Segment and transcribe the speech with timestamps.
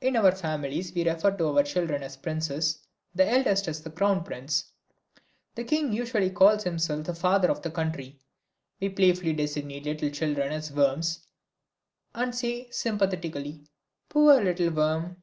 [0.00, 4.22] In our families we refer to our children as princes, the eldest as the crown
[4.22, 4.66] prince.
[5.56, 8.20] The king usually calls himself the father of the country.
[8.78, 11.26] We playfully designate little children as worms,
[12.14, 13.64] and say, sympathetically,
[14.08, 15.20] "poor little worm."